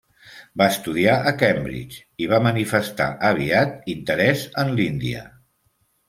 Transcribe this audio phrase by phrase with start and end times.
[0.59, 5.21] Va estudiar a Cambridge i va manifestar aviat interès en l'Índia.